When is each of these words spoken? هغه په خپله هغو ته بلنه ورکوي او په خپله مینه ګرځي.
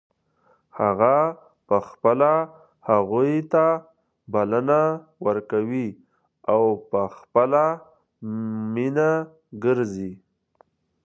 هغه 0.79 1.15
په 1.67 1.77
خپله 1.89 2.31
هغو 2.89 3.21
ته 3.53 3.65
بلنه 4.33 4.81
ورکوي 5.25 5.87
او 6.53 6.61
په 6.91 7.01
خپله 7.17 7.63
مینه 8.73 9.11
ګرځي. 9.63 10.13